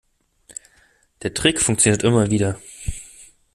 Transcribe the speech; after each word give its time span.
Der 1.21 1.31
Trick 1.35 1.61
funktioniert 1.61 2.01
immer 2.01 2.31
wieder. 2.31 2.59